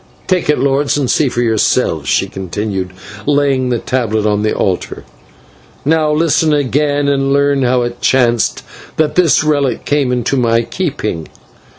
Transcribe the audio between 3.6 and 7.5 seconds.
the tablet on the altar. "Now, listen again, and